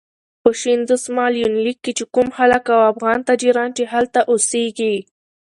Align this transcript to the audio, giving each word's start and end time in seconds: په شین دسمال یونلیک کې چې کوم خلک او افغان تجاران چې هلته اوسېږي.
په 0.41 0.49
شین 0.59 0.79
دسمال 0.91 1.33
یونلیک 1.41 1.77
کې 1.85 1.91
چې 1.97 2.05
کوم 2.13 2.27
خلک 2.37 2.63
او 2.75 2.79
افغان 2.91 3.19
تجاران 3.29 3.69
چې 3.77 3.83
هلته 3.93 4.19
اوسېږي. 4.31 4.95